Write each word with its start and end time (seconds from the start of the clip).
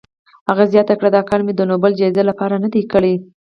هغه 0.49 0.63
زیاته 0.73 0.93
کړه، 0.99 1.09
دا 1.15 1.21
کار 1.29 1.39
مې 1.45 1.53
د 1.55 1.61
نوبل 1.71 1.91
جایزې 1.99 2.23
لپاره 2.29 2.55
نه 2.63 2.69
دی 2.73 2.83
کړی. 2.93 3.13